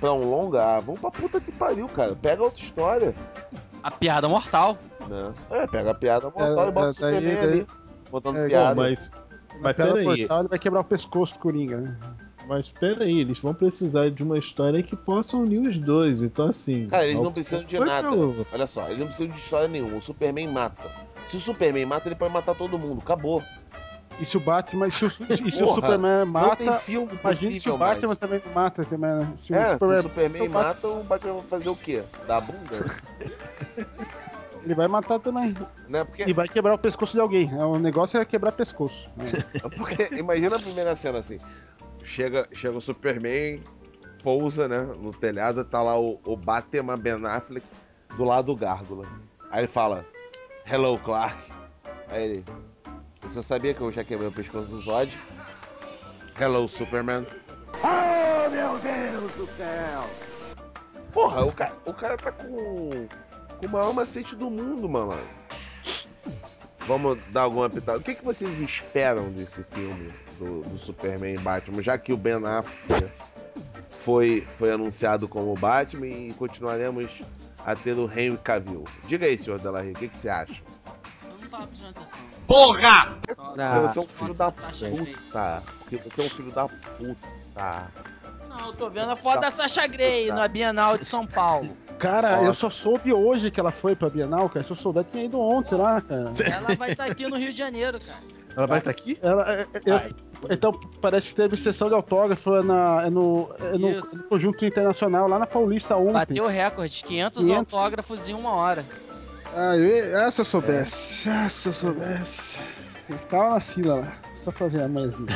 pra 0.00 0.12
um 0.12 0.28
longa. 0.30 0.76
Ah, 0.76 0.80
vamos 0.80 1.00
pra 1.00 1.10
puta 1.10 1.40
que 1.40 1.52
pariu, 1.52 1.88
cara. 1.88 2.16
Pega 2.16 2.42
outra 2.42 2.62
história. 2.62 3.14
A 3.82 3.90
piada 3.90 4.28
mortal. 4.28 4.78
Né? 5.08 5.32
É, 5.50 5.66
pega 5.66 5.90
a 5.90 5.94
piada 5.94 6.30
mortal 6.30 6.66
é, 6.66 6.68
e 6.68 6.72
bota 6.72 6.86
é, 6.86 6.90
o 6.90 6.94
Superman 6.94 7.34
daí, 7.34 7.44
ali. 7.44 7.66
Botando 8.12 8.36
é, 8.36 8.46
piada. 8.46 8.74
mas. 8.74 9.10
Mas 9.60 9.74
peraí. 9.74 10.26
Vai 10.48 10.58
quebrar 10.58 10.80
o 10.80 10.84
pescoço 10.84 11.32
do 11.32 11.38
Coringa, 11.38 11.78
né? 11.78 11.96
Mas 12.46 12.66
espera 12.66 13.04
aí, 13.04 13.20
eles 13.20 13.38
vão 13.38 13.54
precisar 13.54 14.10
de 14.10 14.22
uma 14.22 14.36
história 14.36 14.82
que 14.82 14.94
possa 14.94 15.36
unir 15.36 15.66
os 15.66 15.78
dois. 15.78 16.22
Então, 16.22 16.48
assim. 16.48 16.86
Cara, 16.88 17.04
eles 17.04 17.20
não 17.20 17.32
precisam 17.32 17.64
de 17.64 17.78
nada. 17.78 18.08
Olha 18.52 18.66
só, 18.66 18.86
eles 18.86 18.98
não 18.98 19.06
precisam 19.06 19.32
de 19.32 19.38
história 19.38 19.68
nenhuma. 19.68 19.96
O 19.96 20.02
Superman 20.02 20.48
mata. 20.48 20.90
Se 21.26 21.36
o 21.36 21.40
Superman 21.40 21.86
mata, 21.86 22.08
ele 22.08 22.16
pode 22.16 22.34
matar 22.34 22.54
todo 22.54 22.78
mundo. 22.78 23.00
Acabou. 23.00 23.42
E 24.20 24.26
se 24.26 24.36
o 24.36 24.40
Batman. 24.40 24.90
Se 24.90 25.06
o, 25.06 25.12
e 25.30 25.52
se 25.52 25.62
o 25.62 25.72
Superman 25.74 26.24
mata. 26.26 26.48
Não 26.48 26.72
tem 26.72 26.80
filme 26.80 27.18
imagina 27.18 27.60
se 27.60 27.70
o 27.70 27.78
Batman 27.78 28.06
mais. 28.08 28.18
também 28.18 28.42
mata 28.52 28.84
também, 28.84 29.10
né? 29.10 29.32
Se 29.46 29.54
é, 29.54 29.68
o 29.68 29.78
Superman, 29.78 30.00
se 30.00 30.06
o 30.06 30.10
Superman 30.10 30.48
mata, 30.48 30.88
o 30.88 31.04
Batman 31.04 31.32
vai 31.34 31.42
fazer 31.48 31.68
o 31.70 31.76
quê? 31.76 32.02
Dar 32.26 32.36
a 32.36 32.40
bunda? 32.40 32.78
Ele 34.64 34.74
vai 34.74 34.88
matar 34.88 35.18
também. 35.18 35.56
Né? 35.88 36.04
Porque... 36.04 36.24
E 36.28 36.32
vai 36.32 36.48
quebrar 36.48 36.74
o 36.74 36.78
pescoço 36.78 37.12
de 37.12 37.20
alguém. 37.20 37.52
O 37.54 37.78
negócio 37.78 38.20
é 38.20 38.24
quebrar 38.24 38.52
pescoço. 38.52 39.10
Porque 39.76 40.08
imagina 40.14 40.56
a 40.56 40.60
primeira 40.60 40.94
cena 40.94 41.18
assim 41.18 41.38
chega, 42.04 42.48
chega 42.52 42.76
o 42.76 42.80
Superman, 42.80 43.62
pousa, 44.22 44.68
né, 44.68 44.80
no 44.98 45.12
telhado, 45.12 45.64
tá 45.64 45.82
lá 45.82 45.98
o, 45.98 46.20
o 46.24 46.36
Batman 46.36 46.96
Ben 46.96 47.24
Affleck 47.24 47.66
do 48.16 48.24
lado 48.24 48.46
do 48.46 48.56
Gárgula. 48.56 49.06
Aí 49.50 49.60
ele 49.60 49.68
fala, 49.68 50.04
Hello, 50.66 50.98
Clark. 50.98 51.36
Aí 52.08 52.24
ele, 52.24 52.44
você 53.22 53.42
sabia 53.42 53.74
que 53.74 53.80
eu 53.80 53.90
já 53.90 54.04
quebrei 54.04 54.28
o 54.28 54.32
pescoço 54.32 54.68
do 54.68 54.80
Zod? 54.80 55.18
Hello, 56.38 56.68
Superman. 56.68 57.26
Oh, 57.82 58.50
meu 58.50 58.78
Deus 58.78 59.32
do 59.32 59.46
céu! 59.56 60.08
Porra, 61.12 61.44
o 61.44 61.52
cara, 61.52 61.76
o 61.84 61.92
cara 61.92 62.16
tá 62.16 62.32
com 62.32 63.06
o 63.66 63.70
maior 63.70 63.92
macete 63.94 64.36
do 64.36 64.50
mundo, 64.50 64.88
mano. 64.88 65.22
Vamos 66.86 67.18
dar 67.30 67.42
alguma 67.42 67.70
pitada. 67.70 67.98
O 67.98 68.02
que, 68.02 68.14
que 68.14 68.24
vocês 68.24 68.58
esperam 68.58 69.30
desse 69.30 69.62
filme? 69.64 70.12
do, 70.42 70.60
do 70.62 70.78
Superman 70.78 71.34
e 71.34 71.38
Batman, 71.38 71.82
já 71.82 71.96
que 71.96 72.12
o 72.12 72.16
Ben 72.16 72.34
Affleck 72.44 73.10
foi, 73.88 74.46
foi 74.48 74.72
anunciado 74.72 75.28
como 75.28 75.54
Batman 75.54 76.06
e 76.06 76.34
continuaremos 76.34 77.20
a 77.64 77.76
ter 77.76 77.96
o 77.96 78.10
Henry 78.10 78.36
Cavill. 78.38 78.84
Diga 79.06 79.26
aí, 79.26 79.38
senhor 79.38 79.60
Delarry, 79.60 79.92
o 79.92 79.94
que, 79.94 80.08
que 80.08 80.18
você 80.18 80.28
acha? 80.28 80.62
Eu 81.24 81.38
não 81.40 81.48
tava 81.48 81.66
prestando 81.68 81.90
atenção. 81.90 82.22
Porra! 82.46 83.18
Ah, 83.58 83.80
você 83.80 83.98
é 83.98 84.02
um 84.02 84.08
filho 84.08 84.34
da 84.34 84.50
puta. 84.50 85.62
Porque 85.78 85.96
você 85.98 86.22
é 86.22 86.24
um 86.24 86.30
filho 86.30 86.52
da 86.52 86.68
puta. 86.68 87.92
Não, 88.48 88.66
eu 88.66 88.72
tô 88.74 88.90
vendo 88.90 89.10
a 89.10 89.16
foto 89.16 89.40
da 89.40 89.50
Sasha 89.50 89.86
Grey 89.86 90.26
na 90.26 90.48
Bienal 90.48 90.98
de 90.98 91.04
São 91.04 91.26
Paulo. 91.26 91.74
Cara, 92.02 92.32
Nossa. 92.32 92.46
eu 92.46 92.54
só 92.56 92.68
soube 92.68 93.12
hoje 93.12 93.48
que 93.48 93.60
ela 93.60 93.70
foi 93.70 93.94
pra 93.94 94.10
Bienal, 94.10 94.48
cara. 94.48 94.64
Se 94.64 94.72
eu 94.72 94.76
soubesse, 94.76 95.10
tinha 95.12 95.24
ido 95.24 95.40
ontem 95.40 95.76
lá, 95.76 96.00
cara. 96.00 96.32
Ela 96.44 96.74
vai 96.74 96.90
estar 96.90 97.06
tá 97.06 97.12
aqui 97.12 97.28
no 97.28 97.38
Rio 97.38 97.52
de 97.52 97.58
Janeiro, 97.58 98.00
cara. 98.00 98.18
Ela 98.56 98.66
vai 98.66 98.78
estar 98.78 98.90
aqui? 98.90 99.16
Ela, 99.22 99.52
é, 99.52 99.66
é, 99.86 100.08
então, 100.50 100.72
parece 101.00 101.28
que 101.28 101.36
teve 101.36 101.56
sessão 101.56 101.86
de 101.86 101.94
autógrafo 101.94 102.56
é 102.56 102.62
na, 102.64 103.06
é 103.06 103.10
no, 103.10 103.54
é 103.56 103.78
no, 103.78 104.00
no, 104.00 104.22
Conjunto 104.24 104.66
Internacional, 104.66 105.28
lá 105.28 105.38
na 105.38 105.46
Paulista 105.46 105.96
ontem. 105.96 106.12
Bateu 106.12 106.44
o 106.44 106.48
recorde, 106.48 107.04
500, 107.04 107.38
500, 107.38 107.72
autógrafos 107.72 108.28
em 108.28 108.34
uma 108.34 108.52
hora. 108.52 108.84
Ah, 109.54 109.76
eu, 109.76 110.18
ah 110.18 110.28
se 110.28 110.40
eu 110.40 110.44
soubesse. 110.44 111.28
Ah, 111.28 111.48
se 111.48 111.68
eu 111.68 111.72
soubesse. 111.72 112.58
Eu 113.08 113.16
tava 113.30 113.50
na 113.50 113.60
fila 113.60 113.94
lá. 113.94 114.12
Só 114.42 114.50
fazer 114.50 114.82
a 114.82 114.88
mãezinha. 114.88 115.26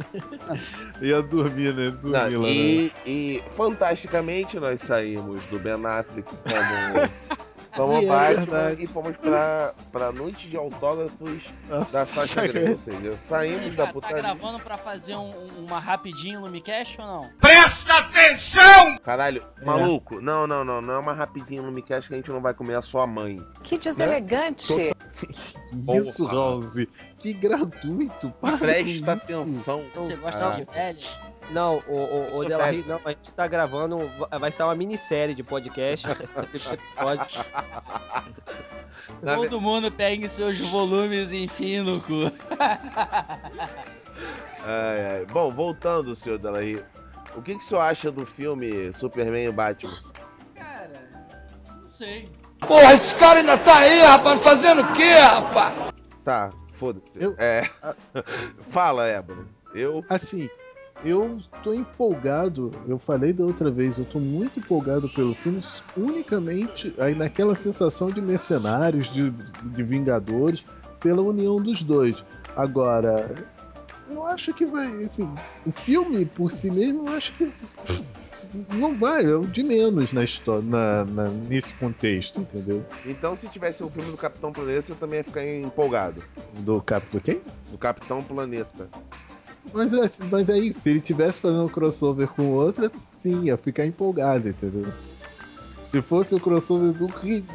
Ia 1.02 1.20
dormir, 1.20 1.74
né? 1.74 1.90
Dormir 1.90 2.30
Não, 2.30 2.40
lá, 2.40 2.48
e, 2.48 2.84
né? 2.84 2.90
e 3.04 3.42
fantasticamente 3.48 4.58
nós 4.58 4.80
saímos 4.80 5.44
do 5.46 5.58
Ben 5.58 5.74
Affleck 5.74 6.22
como 6.22 7.40
Vamos 7.76 8.04
é 8.04 8.06
Batman 8.08 8.72
e 8.78 8.86
fomos 8.86 9.16
pra, 9.16 9.74
pra 9.92 10.12
noite 10.12 10.48
de 10.48 10.56
autógrafos 10.56 11.52
Nossa, 11.68 11.92
da 11.92 12.06
Sasha 12.06 12.46
Grey. 12.46 12.70
Ou 12.70 12.78
seja, 12.78 13.16
saímos 13.16 13.76
da 13.76 13.86
putaria. 13.86 14.16
Tá 14.16 14.22
gravando 14.22 14.58
pra 14.58 14.76
fazer 14.76 15.14
um, 15.14 15.30
uma 15.58 15.78
rapidinho 15.78 16.40
no 16.40 16.50
Micast 16.50 17.00
ou 17.00 17.06
não? 17.06 17.30
Presta 17.40 17.98
atenção! 17.98 18.98
Caralho, 18.98 19.44
é. 19.60 19.64
maluco, 19.64 20.20
não, 20.20 20.46
não, 20.46 20.64
não, 20.64 20.80
não 20.80 20.94
é 20.94 20.98
uma 20.98 21.12
rapidinho 21.12 21.62
no 21.62 21.70
Micast 21.70 22.08
que 22.08 22.14
a 22.14 22.16
gente 22.16 22.30
não 22.30 22.40
vai 22.40 22.54
comer 22.54 22.74
a 22.74 22.82
sua 22.82 23.06
mãe. 23.06 23.40
Que 23.62 23.78
deselegante! 23.78 24.74
Né? 24.74 24.90
Isso, 25.96 26.26
House. 26.26 26.86
Que 27.20 27.32
gratuito. 27.34 28.32
Presta 28.58 29.12
atenção. 29.12 29.84
Você 29.94 30.16
gosta 30.16 30.56
de 30.56 30.64
velhos? 30.64 31.16
Não, 31.50 31.82
o, 31.86 31.96
o, 31.96 32.38
o 32.38 32.44
Delarry, 32.44 32.82
não, 32.86 33.00
a 33.04 33.10
gente 33.10 33.32
tá 33.32 33.46
gravando, 33.46 33.98
vai 34.38 34.50
ser 34.50 34.62
uma 34.62 34.74
minissérie 34.74 35.34
de 35.34 35.42
podcast. 35.42 36.06
Todo 39.22 39.60
mundo 39.60 39.92
pegue 39.92 40.28
seus 40.28 40.58
volumes 40.60 41.30
e 41.30 41.44
enfim 41.44 41.80
no 41.80 42.00
cu. 42.00 42.32
ai, 44.64 45.06
ai. 45.06 45.26
Bom, 45.26 45.52
voltando, 45.52 46.16
senhor 46.16 46.38
Delarry, 46.38 46.82
o 47.36 47.42
que, 47.42 47.56
que 47.56 47.62
o 47.62 47.66
senhor 47.66 47.82
acha 47.82 48.10
do 48.10 48.24
filme 48.24 48.92
Superman 48.92 49.46
e 49.46 49.52
Batman? 49.52 49.98
Cara, 50.54 51.10
não 51.80 51.88
sei. 51.88 52.28
Porra, 52.60 52.94
esse 52.94 53.14
cara 53.16 53.40
ainda 53.40 53.58
tá 53.58 53.78
aí, 53.78 54.00
rapaz, 54.00 54.40
fazendo 54.42 54.82
o 54.82 54.92
quê, 54.92 55.10
rapaz? 55.10 55.74
Tá, 56.24 56.52
foda-se. 56.80 57.22
Eu... 57.22 57.34
É. 57.36 57.62
Fala, 58.62 59.06
Ébora. 59.06 59.44
Eu. 59.74 60.02
Assim, 60.08 60.48
eu 61.04 61.38
tô 61.62 61.74
empolgado, 61.74 62.70
eu 62.88 62.98
falei 62.98 63.32
da 63.32 63.44
outra 63.44 63.70
vez, 63.70 63.98
eu 63.98 64.04
tô 64.06 64.18
muito 64.18 64.58
empolgado 64.58 65.08
pelo 65.10 65.34
filme, 65.34 65.62
unicamente 65.96 66.94
aí 66.98 67.14
naquela 67.14 67.54
sensação 67.54 68.10
de 68.10 68.20
mercenários, 68.20 69.12
de, 69.12 69.30
de 69.30 69.82
Vingadores, 69.82 70.64
pela 70.98 71.22
união 71.22 71.60
dos 71.60 71.82
dois. 71.82 72.24
Agora, 72.56 73.46
eu 74.10 74.26
acho 74.26 74.52
que 74.52 74.64
vai, 74.64 75.04
assim, 75.04 75.32
o 75.64 75.70
filme 75.70 76.24
por 76.24 76.50
si 76.50 76.70
mesmo, 76.70 77.08
eu 77.08 77.14
acho 77.14 77.32
que 77.34 77.52
não 78.70 78.98
vai, 78.98 79.24
é 79.24 79.34
o 79.34 79.46
de 79.46 79.62
menos 79.62 80.12
na 80.12 80.24
história, 80.24 80.62
na, 80.62 81.04
na, 81.04 81.28
nesse 81.28 81.74
contexto, 81.74 82.40
entendeu? 82.40 82.84
Então, 83.06 83.36
se 83.36 83.48
tivesse 83.48 83.82
um 83.84 83.90
filme 83.90 84.10
do 84.10 84.16
Capitão 84.16 84.52
Planeta, 84.52 84.82
você 84.82 84.94
também 84.94 85.18
ia 85.18 85.24
ficar 85.24 85.46
empolgado. 85.46 86.22
Do 86.58 86.80
Cap 86.80 87.06
do 87.10 87.20
quem? 87.20 87.40
Do 87.70 87.78
Capitão 87.78 88.22
Planeta. 88.22 88.88
Mas, 89.72 89.92
é, 89.92 90.10
mas 90.30 90.48
é 90.48 90.58
isso, 90.58 90.80
se 90.80 90.90
ele 90.90 91.00
tivesse 91.00 91.40
fazendo 91.40 91.64
um 91.64 91.68
crossover 91.68 92.28
com 92.28 92.48
outra, 92.48 92.90
sim, 93.20 93.44
ia 93.44 93.56
ficar 93.56 93.86
empolgado, 93.86 94.48
entendeu? 94.48 94.86
Se 95.90 96.00
fosse 96.00 96.34
o 96.36 96.40
crossover 96.40 96.92
do 96.92 97.08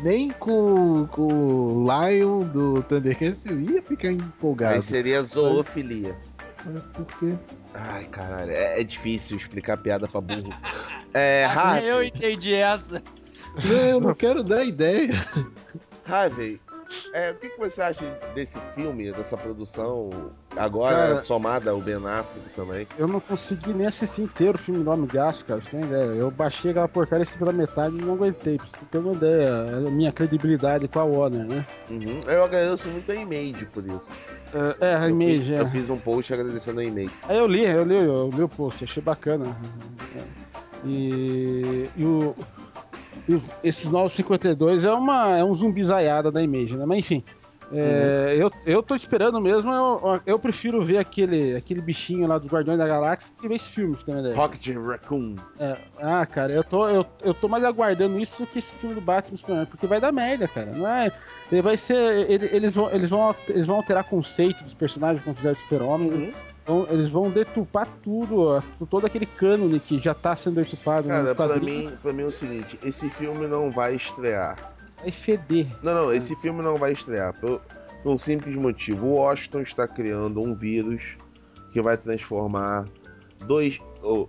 nem 0.03 0.29
com, 0.29 1.07
com 1.07 1.27
o 1.27 1.85
Lion 1.85 2.43
do 2.43 2.83
Thundercats, 2.83 3.45
eu 3.45 3.59
ia 3.59 3.81
ficar 3.81 4.11
empolgado. 4.11 4.75
Aí 4.75 4.81
seria 4.81 5.23
zoofilia. 5.23 6.17
Mas 6.19 6.34
por 6.93 7.05
quê? 7.19 7.35
Ai, 7.73 8.05
caralho, 8.05 8.51
é, 8.51 8.79
é 8.81 8.83
difícil 8.83 9.37
explicar 9.37 9.77
piada 9.77 10.07
pra 10.07 10.21
burro. 10.21 10.53
É, 11.17 11.45
Harvey. 11.45 11.87
Eu 11.87 12.03
entendi 12.03 12.53
essa. 12.53 13.01
Não, 13.63 13.71
eu 13.71 14.01
não 14.01 14.13
quero 14.13 14.43
dar 14.43 14.65
ideia. 14.65 15.13
Harvey, 16.05 16.59
é, 17.13 17.31
o 17.31 17.35
que, 17.35 17.49
que 17.49 17.57
você 17.57 17.81
acha 17.81 18.05
desse 18.33 18.59
filme, 18.73 19.11
dessa 19.13 19.37
produção, 19.37 20.09
agora 20.57 20.95
cara, 20.95 21.17
somada 21.17 21.71
ao 21.71 21.79
Ben 21.79 21.95
Affleck 21.95 22.49
também? 22.55 22.87
Eu 22.97 23.07
não 23.07 23.19
consegui 23.19 23.73
nem 23.73 23.87
assistir 23.87 24.21
inteiro 24.21 24.55
o 24.55 24.61
filme 24.61 24.83
Nome 24.83 25.07
Gasto, 25.07 25.45
cara, 25.45 25.61
você 25.61 25.71
tem 25.71 25.81
ideia? 25.81 26.05
Eu 26.05 26.31
baixei 26.31 26.71
aquela 26.71 26.87
porcaria 26.87 27.23
assim 27.23 27.37
pela 27.37 27.51
metade 27.51 27.95
e 27.95 28.01
não 28.01 28.13
aguentei, 28.13 28.57
pra 28.57 28.67
você 28.67 28.85
ter 28.91 28.97
uma 28.97 29.13
ideia, 29.13 29.77
a 29.77 29.91
minha 29.91 30.11
credibilidade 30.11 30.87
com 30.87 30.99
a 30.99 31.03
Warner, 31.03 31.45
né? 31.45 31.65
Uhum. 31.89 32.19
Eu 32.27 32.43
agradeço 32.43 32.89
muito 32.89 33.11
a 33.11 33.15
Image 33.15 33.65
por 33.67 33.85
isso. 33.85 34.17
É, 34.81 34.87
é 34.87 34.95
a 34.95 35.09
Image, 35.09 35.39
fiz, 35.39 35.51
é. 35.51 35.61
Eu 35.61 35.67
fiz 35.67 35.89
um 35.89 35.97
post 35.97 36.33
agradecendo 36.33 36.79
a 36.79 36.83
Image. 36.83 37.11
Aí 37.27 37.37
eu 37.37 37.47
li, 37.47 37.65
eu 37.65 37.83
li, 37.83 37.95
eu 37.95 38.29
li 38.33 38.43
o 38.43 38.49
post, 38.49 38.83
achei 38.83 39.01
bacana. 39.01 39.45
E, 40.83 41.89
e 41.95 42.05
o 42.05 42.35
esses 43.63 43.89
novos 43.89 44.13
52 44.13 44.85
é, 44.85 44.91
uma, 44.91 45.37
é 45.37 45.43
um 45.43 45.55
zumbizaiada 45.55 46.31
da 46.31 46.41
Image, 46.41 46.77
né? 46.77 46.85
Mas 46.85 46.99
enfim. 46.99 47.23
É, 47.71 48.35
uhum. 48.35 48.41
eu, 48.41 48.51
eu 48.65 48.83
tô 48.83 48.95
esperando 48.95 49.39
mesmo, 49.41 49.71
eu, 49.71 50.21
eu 50.25 50.39
prefiro 50.39 50.83
ver 50.83 50.97
aquele, 50.97 51.55
aquele 51.55 51.81
bichinho 51.81 52.27
lá 52.27 52.37
dos 52.37 52.51
Guardiões 52.51 52.77
da 52.77 52.87
Galáxia 52.87 53.33
que 53.39 53.47
ver 53.47 53.55
esse 53.55 53.69
filme, 53.69 53.95
você 53.95 54.05
tem 54.05 54.15
uma 54.15 54.21
ideia? 54.21 54.35
Rocket 54.35 54.67
Raccoon. 54.75 55.35
É, 55.59 55.77
ah, 55.99 56.25
cara, 56.25 56.51
eu 56.51 56.63
tô, 56.63 56.87
eu, 56.87 57.05
eu 57.21 57.33
tô 57.33 57.47
mais 57.47 57.63
aguardando 57.63 58.19
isso 58.19 58.33
do 58.39 58.47
que 58.47 58.59
esse 58.59 58.71
filme 58.73 58.95
do 58.95 59.01
Batman 59.01 59.65
porque 59.65 59.87
vai 59.87 59.99
dar 59.99 60.11
merda, 60.11 60.47
cara. 60.47 60.71
Não 60.71 60.87
é, 60.87 61.11
ele 61.51 61.61
vai 61.61 61.77
ser. 61.77 62.29
Ele, 62.29 62.49
eles, 62.51 62.73
vão, 62.73 62.89
eles, 62.91 63.09
vão, 63.09 63.35
eles 63.47 63.65
vão 63.65 63.77
alterar 63.77 64.03
conceito 64.03 64.63
dos 64.63 64.73
personagens 64.73 65.23
como 65.23 65.35
fizeram 65.35 65.55
Super-Homem. 65.57 66.11
Uhum. 66.11 66.33
Então, 66.63 66.87
eles 66.89 67.11
vão 67.11 67.29
detupar 67.29 67.87
tudo, 68.03 68.41
ó, 68.41 68.61
todo 68.89 69.05
aquele 69.05 69.27
cânone 69.27 69.79
que 69.79 69.99
já 69.99 70.15
tá 70.15 70.35
sendo 70.35 70.55
detupado. 70.55 71.07
Cara, 71.07 71.35
pra 71.35 71.57
mim, 71.57 71.91
pra 72.01 72.11
mim 72.11 72.23
é 72.23 72.25
o 72.25 72.31
seguinte: 72.31 72.79
esse 72.83 73.07
filme 73.09 73.47
não 73.47 73.69
vai 73.69 73.95
estrear. 73.95 74.74
Vai 75.05 75.11
feder. 75.11 75.67
Não, 75.83 75.93
não, 75.93 76.11
esse 76.11 76.35
filme 76.37 76.63
não 76.63 76.77
vai 76.77 76.91
estrear. 76.91 77.31
Por, 77.39 77.61
por 78.01 78.11
um 78.11 78.17
simples 78.17 78.55
motivo: 78.55 79.05
o 79.05 79.13
Washington 79.17 79.61
está 79.61 79.87
criando 79.87 80.41
um 80.41 80.55
vírus 80.55 81.15
que 81.71 81.79
vai 81.79 81.95
transformar 81.95 82.85
dois 83.45 83.79
ou 84.01 84.27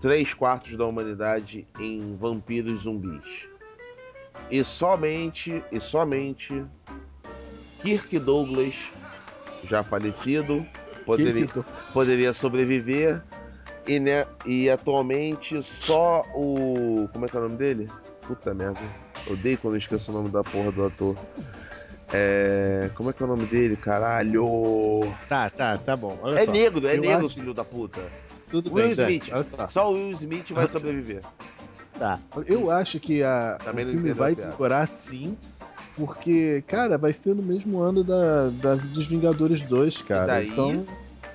três 0.00 0.32
quartos 0.32 0.74
da 0.74 0.86
humanidade 0.86 1.68
em 1.78 2.16
vampiros 2.16 2.84
zumbis. 2.84 3.46
E 4.50 4.64
somente, 4.64 5.62
e 5.70 5.78
somente 5.78 6.64
Kirk 7.82 8.18
Douglas, 8.18 8.90
já 9.64 9.82
falecido, 9.82 10.66
poderia, 11.04 11.46
poderia 11.92 12.32
sobreviver. 12.32 13.22
E, 13.86 14.00
né, 14.00 14.26
e 14.46 14.70
atualmente 14.70 15.62
só 15.62 16.24
o. 16.34 17.06
Como 17.12 17.26
é 17.26 17.28
que 17.28 17.36
é 17.36 17.40
o 17.40 17.42
nome 17.42 17.56
dele? 17.56 17.90
Puta 18.26 18.54
merda. 18.54 19.07
Odeio 19.30 19.58
quando 19.58 19.74
eu 19.74 19.78
esqueço 19.78 20.10
o 20.10 20.14
nome 20.14 20.30
da 20.30 20.42
porra 20.42 20.72
do 20.72 20.84
ator. 20.84 21.16
É. 22.12 22.90
Como 22.94 23.10
é 23.10 23.12
que 23.12 23.22
é 23.22 23.26
o 23.26 23.28
nome 23.28 23.46
dele, 23.46 23.76
caralho? 23.76 25.14
Tá, 25.28 25.50
tá, 25.50 25.76
tá 25.76 25.96
bom. 25.96 26.18
Olha 26.22 26.40
é 26.40 26.44
só. 26.46 26.52
negro, 26.52 26.86
é 26.86 26.96
eu 26.96 27.00
negro, 27.00 27.26
acho... 27.26 27.34
filho 27.34 27.52
da 27.52 27.64
puta. 27.64 28.00
Tudo 28.50 28.72
Will 28.72 28.94
bem, 28.96 29.18
Smith. 29.18 29.30
Só. 29.50 29.68
só 29.68 29.92
o 29.92 29.94
Will 29.94 30.12
Smith 30.12 30.50
vai 30.52 30.66
sobreviver. 30.66 31.22
Tá. 31.98 32.18
Eu 32.46 32.70
acho 32.70 32.98
que 32.98 33.22
a, 33.22 33.58
Também 33.62 33.84
o 33.84 33.90
filme 33.90 34.12
vai 34.12 34.34
decorar 34.34 34.86
sim 34.86 35.36
porque, 35.96 36.62
cara, 36.66 36.96
vai 36.96 37.12
ser 37.12 37.34
no 37.34 37.42
mesmo 37.42 37.80
ano 37.80 38.04
da, 38.04 38.50
da 38.50 38.76
dos 38.76 39.08
Vingadores 39.08 39.60
2, 39.62 40.02
cara. 40.02 40.26
Daí... 40.26 40.48
Então 40.48 40.86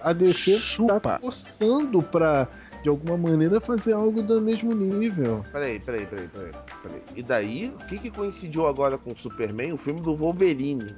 a 0.04 0.12
DC 0.12 0.60
Chupa. 0.60 1.00
tá 1.00 1.20
forçando 1.20 2.02
pra, 2.02 2.48
de 2.84 2.90
alguma 2.90 3.18
maneira, 3.18 3.62
fazer 3.62 3.94
algo 3.94 4.22
do 4.22 4.42
mesmo 4.42 4.76
nível. 4.76 5.44
Peraí, 5.52 5.80
peraí, 5.80 6.06
peraí, 6.06 6.28
peraí. 6.28 6.52
peraí. 6.84 7.02
E 7.16 7.24
daí, 7.24 7.74
o 7.82 7.86
que, 7.88 7.98
que 7.98 8.12
coincidiu 8.12 8.68
agora 8.68 8.98
com 8.98 9.12
o 9.12 9.16
Superman? 9.16 9.72
O 9.72 9.78
filme 9.78 10.02
do 10.02 10.16
Wolverine. 10.16 10.94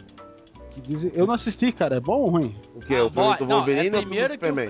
Eu 1.14 1.26
não 1.26 1.36
assisti, 1.36 1.72
cara. 1.72 1.98
É 1.98 2.00
bom 2.00 2.22
ou 2.22 2.30
ruim? 2.30 2.56
O 2.74 2.82
que? 2.82 2.96
Ah, 2.96 3.06
o 3.06 3.12
filme 3.12 3.38
do 3.38 3.46
Wolverine 3.46 3.90
não, 3.92 4.00
é 4.00 4.02
ou 4.02 4.06
o 4.06 4.08
filme 4.08 4.24
do 4.24 4.32
Superman? 4.32 4.70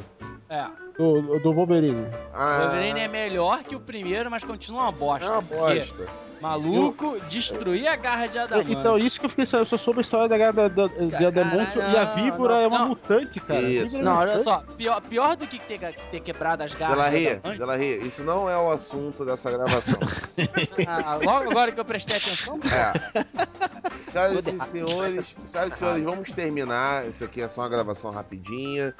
É. 0.49 0.67
Do, 0.97 1.39
do 1.39 1.53
Wolverine. 1.53 2.07
Ah. 2.33 2.57
O 2.57 2.61
Wolverine 2.67 2.99
é 2.99 3.07
melhor 3.07 3.63
que 3.63 3.75
o 3.75 3.79
primeiro, 3.79 4.29
mas 4.29 4.43
continua 4.43 4.83
uma 4.83 4.91
bosta. 4.91 5.25
É 5.25 5.29
uma 5.29 5.41
bosta. 5.41 6.25
Maluco, 6.41 7.15
eu... 7.15 7.21
destruir 7.21 7.87
a 7.87 7.95
garra 7.95 8.27
de 8.27 8.37
Adamante. 8.37 8.71
Então, 8.71 8.97
isso 8.97 9.19
que 9.19 9.25
eu 9.25 9.29
fiquei 9.29 9.45
sabendo, 9.45 9.69
eu 9.71 9.77
soube 9.77 9.99
a 9.99 10.01
história 10.01 10.27
da 10.27 10.37
garra 10.37 10.51
da, 10.51 10.67
da, 10.67 10.87
de 10.87 11.25
Adamante 11.25 11.77
e 11.77 11.97
a 11.97 12.05
víbora 12.05 12.55
não, 12.55 12.61
é 12.61 12.67
uma 12.67 12.79
não. 12.79 12.89
mutante, 12.89 13.39
cara. 13.39 13.61
Isso. 13.61 13.97
É 13.97 14.01
não, 14.01 14.17
olha 14.17 14.43
só, 14.43 14.63
pior, 14.77 15.01
pior 15.01 15.35
do 15.35 15.47
que 15.47 15.59
ter, 15.59 15.79
ter 16.11 16.19
quebrado 16.19 16.63
as 16.63 16.73
garras 16.73 16.95
Delarria, 16.95 17.41
Delarria, 17.57 17.97
isso 17.97 18.23
não 18.23 18.49
é 18.49 18.57
o 18.57 18.69
assunto 18.69 19.25
dessa 19.25 19.49
gravação. 19.49 19.97
ah, 20.87 21.19
logo 21.23 21.49
agora 21.49 21.71
que 21.71 21.79
eu 21.79 21.85
prestei 21.85 22.17
atenção. 22.17 22.59
É. 22.65 24.01
Senhoras 24.01 24.47
e 24.47 24.59
senhores, 24.59 25.35
senhoras 25.45 25.73
e 25.73 25.77
senhores, 25.77 26.03
vamos 26.03 26.31
terminar. 26.31 27.07
Isso 27.07 27.23
aqui 27.23 27.41
é 27.41 27.49
só 27.49 27.61
uma 27.61 27.69
gravação 27.69 28.11
rapidinha. 28.11 28.93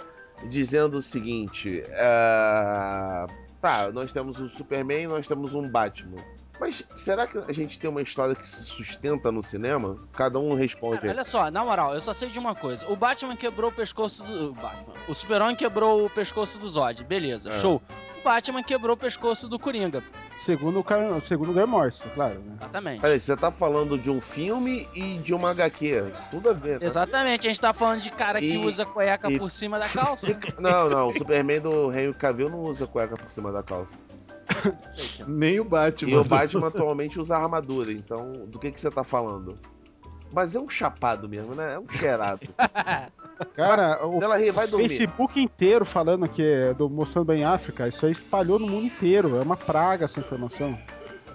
Dizendo 0.50 0.98
o 0.98 1.02
seguinte: 1.02 1.84
uh... 1.88 3.32
tá, 3.62 3.92
nós 3.92 4.12
temos 4.12 4.40
um 4.40 4.48
Superman, 4.48 5.08
nós 5.08 5.28
temos 5.28 5.54
um 5.54 5.68
Batman. 5.68 6.24
Mas 6.60 6.84
será 6.96 7.28
que 7.28 7.38
a 7.38 7.52
gente 7.52 7.78
tem 7.78 7.90
uma 7.90 8.02
história 8.02 8.34
que 8.34 8.46
se 8.46 8.64
sustenta 8.64 9.32
no 9.32 9.44
cinema? 9.44 9.98
Cada 10.14 10.40
um 10.40 10.54
responde. 10.54 11.02
Cara, 11.02 11.14
olha 11.14 11.26
só, 11.26 11.52
na 11.52 11.64
moral, 11.66 11.94
eu 11.94 12.02
só 12.02 12.14
sei 12.14 12.30
de 12.30 12.40
uma 12.40 12.56
coisa. 12.56 12.88
O 12.88 12.96
Batman 12.96 13.36
quebrou 13.36 13.70
o 13.70 13.74
pescoço 13.74 14.24
do. 14.24 14.52
O 14.52 14.54
Batman. 14.54 14.94
O 15.08 15.14
Super-Homem 15.14 15.56
quebrou 15.56 16.06
o 16.06 16.10
pescoço 16.10 16.58
do 16.58 16.70
Zod. 16.70 17.04
Beleza, 17.04 17.50
é. 17.50 17.62
show. 17.62 17.82
O 18.26 18.28
Batman 18.28 18.64
quebrou 18.64 18.96
o 18.96 18.98
pescoço 18.98 19.48
do 19.48 19.60
Coringa. 19.60 20.02
Segundo 20.44 20.80
o, 20.80 21.22
segundo 21.28 21.52
o 21.52 21.54
Graham 21.54 21.68
Morrison, 21.68 22.04
claro. 22.16 22.40
Né? 22.40 22.56
Exatamente. 22.60 23.02
Peraí, 23.02 23.20
você 23.20 23.38
tá 23.38 23.52
falando 23.52 24.00
de 24.00 24.10
um 24.10 24.20
filme 24.20 24.90
e 24.96 25.20
de 25.20 25.32
uma 25.32 25.52
HQ. 25.52 26.12
Tudo 26.32 26.50
a 26.50 26.54
ver, 26.54 26.80
né? 26.80 26.88
Exatamente, 26.88 27.46
a 27.46 27.50
gente 27.50 27.62
tá 27.62 27.72
falando 27.72 28.02
de 28.02 28.10
cara 28.10 28.44
e, 28.44 28.50
que 28.50 28.58
usa 28.58 28.84
cueca 28.84 29.32
e... 29.32 29.38
por 29.38 29.52
cima 29.52 29.78
da 29.78 29.88
calça. 29.88 30.26
não, 30.60 30.90
não, 30.90 31.10
o 31.10 31.12
Superman 31.12 31.62
do 31.62 31.94
Henry 31.94 32.16
Cavill 32.16 32.50
não 32.50 32.62
usa 32.62 32.88
cueca 32.88 33.16
por 33.16 33.30
cima 33.30 33.52
da 33.52 33.62
calça. 33.62 34.02
Nem 35.28 35.60
o 35.60 35.64
Batman. 35.64 36.12
E 36.12 36.16
o 36.18 36.24
Batman 36.24 36.68
atualmente 36.70 37.20
usa 37.20 37.38
armadura, 37.38 37.92
então 37.92 38.32
do 38.48 38.58
que, 38.58 38.72
que 38.72 38.80
você 38.80 38.90
tá 38.90 39.04
falando? 39.04 39.56
Mas 40.36 40.54
é 40.54 40.60
um 40.60 40.68
chapado 40.68 41.30
mesmo, 41.30 41.56
né? 41.56 41.76
É 41.76 41.80
um 41.80 41.88
cheirado. 41.90 42.46
Cara, 43.56 44.06
o 44.06 44.22
ela 44.22 44.38
vai 44.52 44.68
Facebook 44.68 45.40
inteiro 45.42 45.86
falando 45.86 46.28
que 46.28 46.42
é 46.44 46.74
do 46.74 46.90
mostrando 46.90 47.28
bem 47.28 47.46
África, 47.46 47.88
isso 47.88 48.06
aí 48.06 48.12
espalhou 48.12 48.60
no 48.60 48.68
mundo 48.68 48.86
inteiro. 48.86 49.38
É 49.38 49.42
uma 49.42 49.56
praga 49.56 50.06
essa 50.06 50.20
informação. 50.20 50.78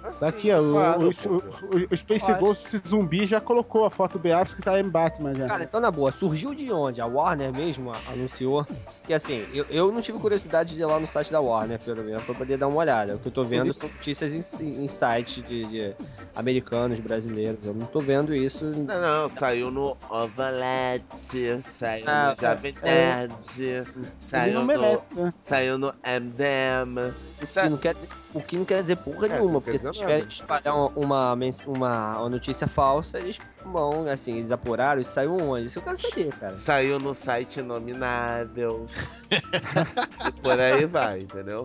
Assim, 0.03 0.25
Daqui, 0.25 0.51
ó, 0.51 0.63
claro, 0.63 1.03
o, 1.03 1.37
o, 1.37 1.89
o, 1.91 1.97
Space 1.97 2.25
Pode. 2.25 2.41
Ghost 2.41 2.83
zumbi 2.89 3.27
já 3.27 3.41
colocou 3.41 3.85
a 3.85 3.91
foto 3.91 4.19
do 4.19 4.23
que 4.57 4.63
tá 4.63 4.81
em 4.81 4.89
Batman 4.89 5.35
já. 5.35 5.47
Cara, 5.47 5.65
então 5.65 5.79
na 5.79 5.91
boa, 5.91 6.11
surgiu 6.11 6.55
de 6.55 6.73
onde? 6.73 7.01
A 7.01 7.07
Warner 7.07 7.53
mesmo 7.53 7.93
anunciou. 8.09 8.67
Que 9.05 9.13
assim, 9.13 9.47
eu, 9.53 9.67
eu 9.69 9.93
não 9.93 10.01
tive 10.01 10.19
curiosidade 10.19 10.75
de 10.75 10.83
ir 10.83 10.87
lá 10.87 10.99
no 10.99 11.07
site 11.07 11.31
da 11.31 11.41
Warner, 11.41 11.79
pelo 11.79 12.03
menos, 12.03 12.25
pra 12.25 12.35
poder 12.35 12.57
dar 12.57 12.69
uma 12.69 12.79
olhada. 12.79 13.17
O 13.17 13.19
que 13.19 13.29
eu 13.29 13.33
tô 13.33 13.45
vendo 13.45 13.73
são 13.75 13.89
notícias 13.89 14.61
em, 14.61 14.85
em 14.85 14.89
sites 14.89 15.43
de, 15.47 15.65
de, 15.67 15.95
americanos, 16.35 16.99
brasileiros. 17.01 17.67
Eu 17.67 17.75
não 17.75 17.87
tô 17.87 18.01
vendo 18.01 18.35
isso. 18.35 18.65
Não, 18.65 19.01
não, 19.01 19.29
saiu 19.29 19.71
no 19.71 19.97
Ovalete, 20.09 21.61
saiu 21.61 22.05
ah, 22.07 22.31
no 22.31 22.41
Jovem 22.41 22.75
é, 22.83 22.91
Nerd, 22.91 23.35
é, 23.61 23.85
saiu, 24.21 24.61
no, 24.61 24.67
né? 24.67 25.35
saiu 25.43 25.79
no 25.79 25.89
MDM. 25.89 27.13
Isso 27.43 27.59
é... 27.59 27.69
não 27.69 27.77
quer 27.77 27.95
o 28.33 28.41
que 28.41 28.57
não 28.57 28.65
quer 28.65 28.83
dizer 28.83 28.97
porra 28.97 29.27
é, 29.27 29.31
nenhuma, 29.31 29.61
porque 29.61 29.79
se 29.79 29.91
tiver 29.91 30.25
espalhar 30.27 30.75
uma, 30.75 31.35
uma, 31.35 31.37
uma, 31.67 32.29
notícia 32.29 32.67
falsa, 32.67 33.19
eles 33.19 33.39
vão, 33.65 34.07
assim, 34.07 34.37
eles 34.37 34.53
apuraram 34.53 35.01
e 35.01 35.05
saiu 35.05 35.37
onde? 35.37 35.67
Isso 35.67 35.79
eu 35.79 35.83
quero 35.83 35.97
saber, 35.97 36.33
cara. 36.35 36.57
Saiu 36.57 36.99
no 36.99 37.15
site 37.15 37.61
nominável. 37.63 38.87
e 39.31 40.33
por 40.41 40.59
aí 40.59 40.87
vai, 40.87 41.19
entendeu? 41.19 41.65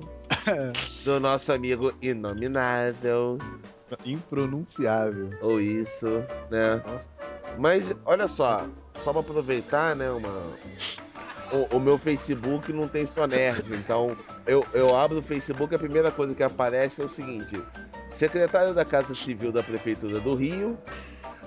Do 1.03 1.19
nosso 1.19 1.53
amigo 1.53 1.93
inominável. 2.01 3.37
Impronunciável. 4.03 5.29
Ou 5.41 5.61
isso, 5.61 6.07
né? 6.49 6.81
Nossa. 6.85 7.09
Mas, 7.57 7.93
olha 8.05 8.27
só, 8.27 8.67
só 8.97 9.11
pra 9.11 9.21
aproveitar, 9.21 9.95
né, 9.95 10.09
uma 10.09 10.29
o, 11.51 11.77
o, 11.77 11.79
meu 11.79 11.97
Facebook 11.97 12.71
não 12.73 12.87
tem 12.87 13.05
só 13.05 13.27
nerd, 13.27 13.71
então 13.73 14.15
eu, 14.45 14.65
eu 14.73 14.95
abro 14.95 15.19
o 15.19 15.21
Facebook 15.21 15.73
a 15.73 15.79
primeira 15.79 16.11
coisa 16.11 16.33
que 16.33 16.43
aparece 16.43 17.01
é 17.01 17.05
o 17.05 17.09
seguinte: 17.09 17.61
secretário 18.07 18.73
da 18.73 18.85
Casa 18.85 19.13
Civil 19.13 19.51
da 19.51 19.63
Prefeitura 19.63 20.19
do 20.19 20.35
Rio 20.35 20.77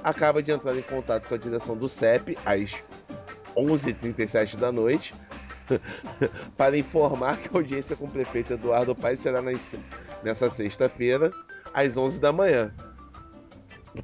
acaba 0.03 0.43
de 0.43 0.53
entrar 0.53 0.77
em 0.77 0.83
contato 0.83 1.27
com 1.27 1.35
a 1.35 1.39
direção 1.39 1.77
do 1.77 1.89
CEP 1.89 2.39
às 2.45 2.85
11h37 3.57 4.57
da 4.57 4.71
noite 4.71 5.15
para 6.57 6.77
informar 6.77 7.37
que 7.39 7.49
a 7.49 7.59
audiência 7.59 7.97
com 7.97 8.07
o 8.07 8.11
prefeito 8.11 8.55
Eduardo 8.55 8.95
Paes 8.95 9.21
será 9.21 9.43
nessa 10.23 10.51
sexta-feira 10.51 11.31
às 11.75 11.97
11 11.97 12.21
da 12.21 12.33
manhã. 12.33 12.73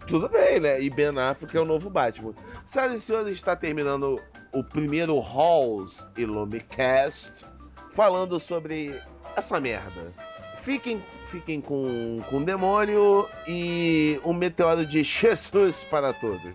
Tudo 0.07 0.29
bem, 0.29 0.61
né? 0.61 0.81
E 0.81 0.91
Ben 0.91 1.17
Affleck 1.19 1.57
é 1.57 1.61
o 1.61 1.65
novo 1.65 1.89
Batman. 1.89 2.35
Senhoras 2.65 2.99
e 2.99 3.01
senhores, 3.01 3.33
está 3.33 3.55
terminando 3.55 4.21
o 4.55 4.63
primeiro 4.63 5.19
Halls 5.19 6.07
Illumicast 6.17 7.45
falando 7.91 8.39
sobre 8.41 8.99
essa 9.37 9.61
merda. 9.61 10.13
Fiquem, 10.57 11.03
fiquem 11.25 11.61
com, 11.61 12.23
com 12.31 12.39
o 12.39 12.45
demônio 12.45 13.29
e 13.47 14.19
um 14.25 14.33
meteoro 14.33 14.87
de 14.87 15.03
Jesus 15.03 15.85
para 15.85 16.13
todos. 16.13 16.53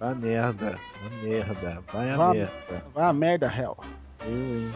Vai 0.00 0.10
a 0.10 0.14
merda, 0.14 0.78
vai 1.00 1.06
a 1.06 1.22
merda, 1.22 1.82
vai 1.92 2.10
a 2.10 2.16
vai, 2.16 2.36
merda. 2.36 2.84
Vai 2.92 3.04
a 3.04 3.12
merda, 3.12 3.46
hell. 3.46 3.76
Eu, 4.20 4.28
hein. 4.28 4.72